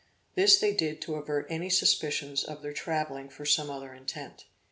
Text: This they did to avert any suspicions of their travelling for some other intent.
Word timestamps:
This 0.33 0.57
they 0.57 0.73
did 0.73 0.99
to 1.01 1.13
avert 1.13 1.45
any 1.47 1.69
suspicions 1.69 2.43
of 2.43 2.63
their 2.63 2.73
travelling 2.73 3.29
for 3.29 3.45
some 3.45 3.69
other 3.69 3.93
intent. 3.93 4.45